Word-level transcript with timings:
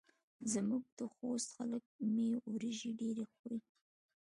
زموږ 0.53 0.83
د 0.97 0.99
خوست 1.13 1.49
خلک 1.55 1.83
مۍ 2.13 2.29
وریژې 2.53 2.89
ډېرې 2.99 3.23
خوري. 3.31 3.59